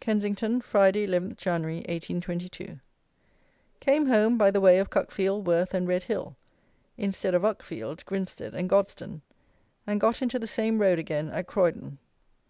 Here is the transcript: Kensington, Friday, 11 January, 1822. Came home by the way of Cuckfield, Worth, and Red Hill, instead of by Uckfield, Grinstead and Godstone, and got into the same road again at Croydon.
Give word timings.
Kensington, 0.00 0.60
Friday, 0.60 1.04
11 1.04 1.36
January, 1.38 1.78
1822. 1.88 2.78
Came 3.80 4.04
home 4.04 4.36
by 4.36 4.50
the 4.50 4.60
way 4.60 4.78
of 4.78 4.90
Cuckfield, 4.90 5.44
Worth, 5.46 5.72
and 5.72 5.88
Red 5.88 6.02
Hill, 6.02 6.36
instead 6.98 7.34
of 7.34 7.40
by 7.40 7.54
Uckfield, 7.54 8.04
Grinstead 8.04 8.54
and 8.54 8.68
Godstone, 8.68 9.22
and 9.86 9.98
got 9.98 10.20
into 10.20 10.38
the 10.38 10.46
same 10.46 10.78
road 10.78 10.98
again 10.98 11.30
at 11.30 11.46
Croydon. 11.46 11.96